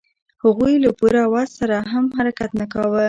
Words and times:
هغوی 0.43 0.73
له 0.83 0.89
پوره 0.99 1.23
وس 1.33 1.49
سره 1.59 1.77
هم 1.91 2.05
حرکت 2.17 2.51
نه 2.59 2.65
کاوه. 2.73 2.99